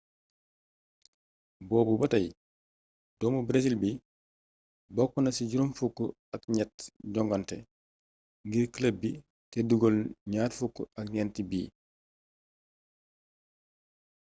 boobu 1.67 1.93
batay 2.01 2.25
doomu 3.19 3.41
breesil 3.47 3.75
bi 3.81 3.91
bokkna 4.95 5.29
ci 5.35 5.43
juroom 5.49 5.71
fukk 5.79 5.97
ak 6.35 6.41
gnett 6.51 6.75
jongante 7.13 7.57
ngir 8.47 8.67
club 8.75 8.95
bi 9.01 9.11
té 9.51 9.59
dugeel 9.69 9.97
gnar 10.31 10.51
fukk 10.59 10.75
ak 10.99 11.05
gnenti 11.09 11.41
bit 11.49 11.71